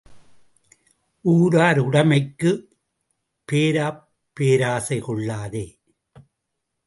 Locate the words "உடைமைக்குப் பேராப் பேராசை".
1.79-4.99